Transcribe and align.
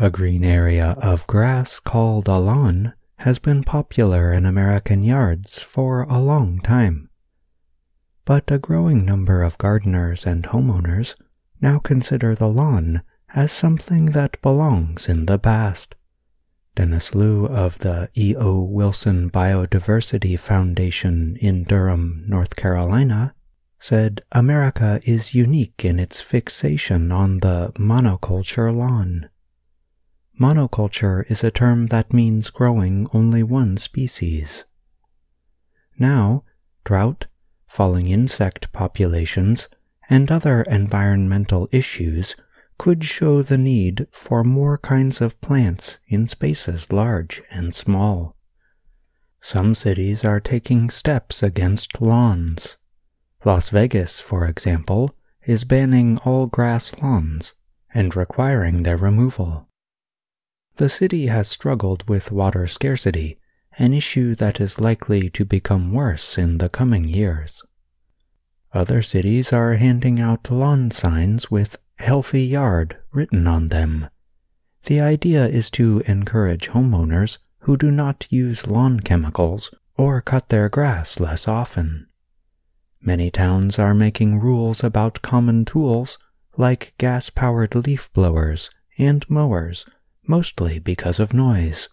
A 0.00 0.10
green 0.10 0.44
area 0.44 0.96
of 1.02 1.26
grass 1.26 1.80
called 1.80 2.28
a 2.28 2.38
lawn 2.38 2.92
has 3.16 3.40
been 3.40 3.64
popular 3.64 4.32
in 4.32 4.46
American 4.46 5.02
yards 5.02 5.58
for 5.58 6.02
a 6.04 6.20
long 6.20 6.60
time. 6.60 7.10
But 8.24 8.48
a 8.48 8.60
growing 8.60 9.04
number 9.04 9.42
of 9.42 9.58
gardeners 9.58 10.24
and 10.24 10.44
homeowners 10.44 11.16
now 11.60 11.80
consider 11.80 12.36
the 12.36 12.46
lawn 12.46 13.02
as 13.34 13.50
something 13.50 14.06
that 14.12 14.40
belongs 14.40 15.08
in 15.08 15.26
the 15.26 15.36
past. 15.36 15.96
Dennis 16.76 17.12
Liu 17.12 17.46
of 17.46 17.80
the 17.80 18.08
E.O. 18.16 18.60
Wilson 18.60 19.28
Biodiversity 19.30 20.38
Foundation 20.38 21.36
in 21.40 21.64
Durham, 21.64 22.22
North 22.28 22.54
Carolina, 22.54 23.34
said 23.80 24.20
America 24.30 25.00
is 25.02 25.34
unique 25.34 25.84
in 25.84 25.98
its 25.98 26.20
fixation 26.20 27.10
on 27.10 27.40
the 27.40 27.72
monoculture 27.76 28.72
lawn. 28.72 29.28
Monoculture 30.38 31.28
is 31.28 31.42
a 31.42 31.50
term 31.50 31.88
that 31.88 32.12
means 32.12 32.50
growing 32.50 33.08
only 33.12 33.42
one 33.42 33.76
species. 33.76 34.64
Now, 35.98 36.44
drought, 36.84 37.26
falling 37.66 38.08
insect 38.08 38.72
populations, 38.72 39.68
and 40.08 40.30
other 40.30 40.62
environmental 40.62 41.68
issues 41.72 42.36
could 42.78 43.04
show 43.04 43.42
the 43.42 43.58
need 43.58 44.06
for 44.12 44.44
more 44.44 44.78
kinds 44.78 45.20
of 45.20 45.40
plants 45.40 45.98
in 46.06 46.28
spaces 46.28 46.92
large 46.92 47.42
and 47.50 47.74
small. 47.74 48.36
Some 49.40 49.74
cities 49.74 50.24
are 50.24 50.40
taking 50.40 50.88
steps 50.88 51.42
against 51.42 52.00
lawns. 52.00 52.76
Las 53.44 53.68
Vegas, 53.70 54.20
for 54.20 54.46
example, 54.46 55.14
is 55.44 55.64
banning 55.64 56.18
all 56.18 56.46
grass 56.46 56.94
lawns 57.02 57.54
and 57.92 58.14
requiring 58.14 58.84
their 58.84 58.96
removal. 58.96 59.67
The 60.78 60.88
city 60.88 61.26
has 61.26 61.48
struggled 61.48 62.08
with 62.08 62.30
water 62.30 62.68
scarcity, 62.68 63.36
an 63.78 63.92
issue 63.92 64.36
that 64.36 64.60
is 64.60 64.80
likely 64.80 65.28
to 65.30 65.44
become 65.44 65.92
worse 65.92 66.38
in 66.38 66.58
the 66.58 66.68
coming 66.68 67.02
years. 67.02 67.64
Other 68.72 69.02
cities 69.02 69.52
are 69.52 69.74
handing 69.74 70.20
out 70.20 70.52
lawn 70.52 70.92
signs 70.92 71.50
with 71.50 71.78
healthy 71.98 72.44
yard 72.44 72.96
written 73.10 73.48
on 73.48 73.66
them. 73.66 74.08
The 74.84 75.00
idea 75.00 75.48
is 75.48 75.68
to 75.72 76.00
encourage 76.06 76.68
homeowners 76.68 77.38
who 77.62 77.76
do 77.76 77.90
not 77.90 78.28
use 78.30 78.68
lawn 78.68 79.00
chemicals 79.00 79.72
or 79.96 80.20
cut 80.20 80.48
their 80.48 80.68
grass 80.68 81.18
less 81.18 81.48
often. 81.48 82.06
Many 83.00 83.32
towns 83.32 83.80
are 83.80 83.94
making 83.94 84.38
rules 84.38 84.84
about 84.84 85.22
common 85.22 85.64
tools 85.64 86.18
like 86.56 86.94
gas 86.98 87.30
powered 87.30 87.74
leaf 87.74 88.12
blowers 88.12 88.70
and 88.96 89.28
mowers, 89.28 89.84
mostly 90.28 90.78
because 90.78 91.18
of 91.18 91.32
noise. 91.32 91.88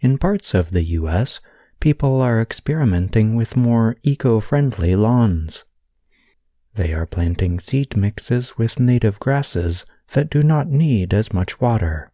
In 0.00 0.18
parts 0.18 0.54
of 0.54 0.70
the 0.70 0.82
U.S., 1.00 1.40
people 1.78 2.20
are 2.20 2.40
experimenting 2.40 3.36
with 3.36 3.56
more 3.56 3.96
eco 4.02 4.40
friendly 4.40 4.96
lawns. 4.96 5.64
They 6.74 6.92
are 6.92 7.06
planting 7.06 7.60
seed 7.60 7.96
mixes 7.96 8.56
with 8.56 8.80
native 8.80 9.20
grasses 9.20 9.84
that 10.12 10.30
do 10.30 10.42
not 10.42 10.68
need 10.68 11.12
as 11.12 11.32
much 11.32 11.60
water. 11.60 12.10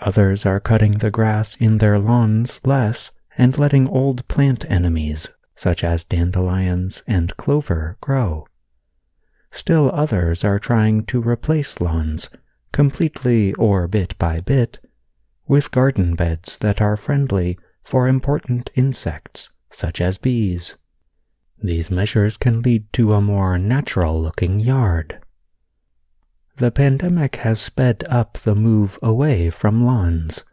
Others 0.00 0.44
are 0.44 0.60
cutting 0.60 0.92
the 0.92 1.10
grass 1.10 1.56
in 1.56 1.78
their 1.78 1.98
lawns 1.98 2.60
less 2.64 3.12
and 3.38 3.56
letting 3.56 3.88
old 3.88 4.26
plant 4.28 4.64
enemies, 4.70 5.30
such 5.54 5.82
as 5.82 6.04
dandelions 6.04 7.02
and 7.06 7.36
clover, 7.36 7.96
grow. 8.00 8.46
Still 9.50 9.90
others 9.94 10.44
are 10.44 10.58
trying 10.58 11.04
to 11.06 11.20
replace 11.20 11.80
lawns, 11.80 12.28
completely 12.76 13.54
or 13.54 13.88
bit 13.88 14.14
by 14.18 14.38
bit, 14.38 14.78
with 15.48 15.70
garden 15.70 16.14
beds 16.14 16.58
that 16.58 16.78
are 16.78 16.94
friendly 16.94 17.58
for 17.82 18.06
important 18.06 18.68
insects, 18.74 19.48
such 19.70 19.98
as 19.98 20.18
bees. 20.18 20.76
These 21.56 21.90
measures 21.90 22.36
can 22.36 22.60
lead 22.60 22.92
to 22.92 23.14
a 23.14 23.22
more 23.22 23.56
natural 23.56 24.20
looking 24.20 24.60
yard. 24.60 25.18
The 26.58 26.70
pandemic 26.70 27.36
has 27.36 27.60
sped 27.60 28.04
up 28.10 28.34
the 28.34 28.54
move 28.54 28.98
away 29.02 29.48
from 29.48 29.86
lawns. 29.86 30.44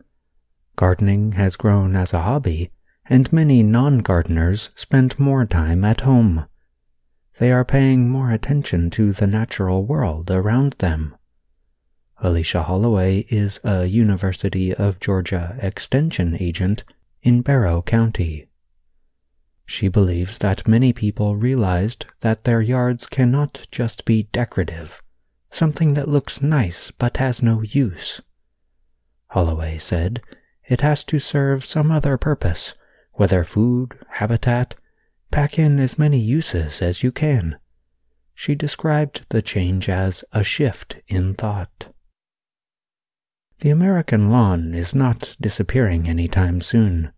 Gardening 0.78 1.34
has 1.34 1.58
grown 1.58 1.94
as 1.97 2.14
a 2.14 2.22
hobby, 2.22 2.72
and 3.06 3.34
many 3.34 3.64
non 3.64 3.97
gardeners 3.97 4.70
spend 4.78 5.20
more 5.20 5.46
time 5.46 5.84
at 5.84 6.02
home. 6.08 6.46
They 7.38 7.52
are 7.52 7.66
paying 7.66 8.08
more 8.08 8.31
attention 8.31 8.92
to 8.92 9.12
the 9.12 9.28
natural 9.28 9.86
world 9.86 10.31
around 10.31 10.76
them. 10.80 11.18
Alicia 12.25 12.63
Holloway 12.63 13.25
is 13.28 13.59
a 13.66 13.84
University 13.85 14.73
of 14.73 15.01
Georgia 15.01 15.57
Extension 15.61 16.38
agent 16.39 16.85
in 17.22 17.41
Barrow 17.41 17.81
County. 17.81 18.47
She 19.66 19.89
believes 19.89 20.38
that 20.38 20.66
many 20.66 20.94
people 20.94 21.35
realized 21.35 22.06
that 22.22 22.45
their 22.45 22.61
yards 22.61 23.07
cannot 23.07 23.67
just 23.72 24.06
be 24.06 24.23
decorative, 24.31 25.01
something 25.51 25.95
that 25.95 26.07
looks 26.07 26.41
nice 26.41 26.91
but 26.91 27.17
has 27.17 27.44
no 27.44 27.61
use. 27.61 28.22
Holloway 29.31 29.78
said 29.78 30.22
it 30.66 30.79
has 30.79 31.03
to 31.03 31.19
serve 31.19 31.66
some 31.66 31.91
other 31.91 32.17
purpose, 32.17 32.73
whether 33.11 33.44
food, 33.44 34.00
habitat, 34.11 34.75
pack 35.29 35.59
in 35.59 35.78
as 35.78 36.00
many 36.00 36.19
uses 36.19 36.81
as 36.81 37.03
you 37.03 37.11
can. 37.11 37.57
She 38.34 38.55
described 38.55 39.25
the 39.28 39.41
change 39.41 39.90
as 39.90 40.23
a 40.31 40.41
shift 40.41 41.01
in 41.09 41.34
thought. 41.34 41.90
The 43.63 43.69
American 43.69 44.29
lawn 44.29 44.74
is 44.74 44.94
not 44.94 45.38
disappearing 45.40 46.06
anytime 46.06 46.59
soon. 46.59 47.13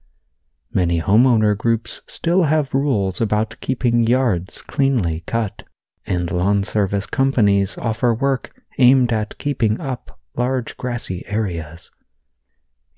Many 0.72 1.01
homeowner 1.01 1.57
groups 1.57 2.03
still 2.06 2.44
have 2.44 2.75
rules 2.75 3.19
about 3.19 3.59
keeping 3.61 4.06
yards 4.06 4.61
cleanly 4.61 5.23
cut, 5.25 5.63
and 6.05 6.29
lawn 6.29 6.63
service 6.63 7.07
companies 7.07 7.79
offer 7.79 8.13
work 8.13 8.61
aimed 8.78 9.11
at 9.11 9.39
keeping 9.39 9.81
up 9.81 10.19
large 10.38 10.78
grassy 10.78 11.25
areas. 11.25 11.89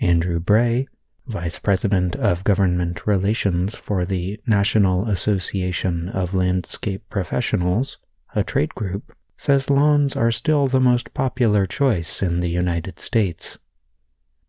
Andrew 0.02 0.42
Bray, 0.42 0.90
Vice 1.26 1.58
President 1.58 2.18
of 2.18 2.44
Government 2.44 3.08
Relations 3.08 3.76
for 3.76 4.04
the 4.04 4.42
National 4.46 5.08
Association 5.08 6.10
of 6.10 6.34
Landscape 6.34 7.10
Professionals, 7.10 7.98
a 8.36 8.44
trade 8.44 8.76
group, 8.76 9.16
says 9.38 9.70
lawns 9.70 10.16
are 10.16 10.32
still 10.32 10.68
the 10.68 10.80
most 10.80 11.14
popular 11.14 11.66
choice 11.66 12.22
in 12.22 12.40
the 12.40 12.50
United 12.50 13.00
States. 13.00 13.58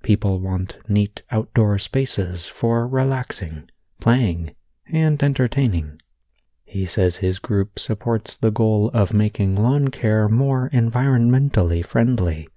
People 0.02 0.40
want 0.40 0.78
neat 0.88 1.22
outdoor 1.30 1.78
spaces 1.78 2.48
for 2.48 2.86
relaxing, 2.86 3.68
playing, 4.00 4.54
and 4.86 5.22
entertaining. 5.22 6.00
He 6.64 6.86
says 6.86 7.16
his 7.16 7.38
group 7.38 7.78
supports 7.78 8.36
the 8.36 8.50
goal 8.50 8.90
of 8.94 9.12
making 9.12 9.56
lawn 9.56 9.88
care 9.88 10.28
more 10.28 10.70
environmentally 10.70 11.84
friendly. 11.84 12.48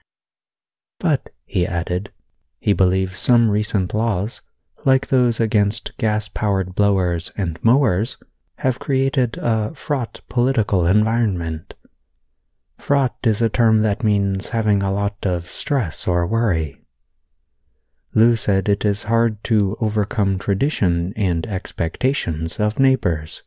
But, 1.00 1.30
he 1.46 1.66
added, 1.66 2.12
he 2.60 2.74
believes 2.74 3.18
some 3.18 3.50
recent 3.50 3.94
laws, 3.94 4.42
like 4.86 5.08
those 5.08 5.40
against 5.40 5.98
gas 5.98 6.28
powered 6.30 6.76
blowers 6.76 7.32
and 7.36 7.58
mowers, 7.64 8.18
have 8.58 8.80
created 8.80 9.38
a 9.38 9.74
fraught 9.74 10.22
political 10.30 10.86
environment. 10.86 11.74
Fraught 12.82 13.28
is 13.28 13.44
a 13.44 13.48
term 13.48 13.84
that 13.84 14.04
means 14.04 14.50
having 14.50 14.82
a 14.82 14.92
lot 14.92 15.16
of 15.22 15.52
stress 15.52 16.08
or 16.08 16.26
worry. 16.26 16.82
Liu 18.16 18.36
said 18.36 18.68
it 18.68 18.84
is 18.84 19.04
hard 19.04 19.42
to 19.44 19.78
overcome 19.80 20.40
tradition 20.40 21.14
and 21.16 21.46
expectations 21.46 22.60
of 22.60 22.80
neighbors. 22.80 23.44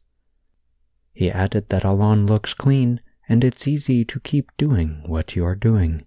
He 1.12 1.32
added 1.32 1.68
that 1.70 1.82
a 1.82 1.90
lawn 1.90 2.28
looks 2.28 2.54
clean 2.54 3.00
and 3.28 3.42
it's 3.42 3.66
easy 3.66 4.04
to 4.04 4.20
keep 4.20 4.56
doing 4.56 5.02
what 5.06 5.34
you 5.34 5.44
are 5.44 5.56
doing. 5.56 6.06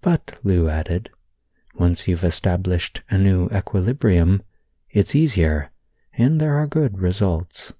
But, 0.00 0.38
Liu 0.44 0.68
added, 0.68 1.10
once 1.74 2.06
you've 2.06 2.22
established 2.22 3.02
a 3.10 3.18
new 3.18 3.48
equilibrium, 3.48 4.42
it's 4.90 5.16
easier 5.16 5.72
and 6.16 6.40
there 6.40 6.54
are 6.54 6.68
good 6.68 7.00
results. 7.00 7.72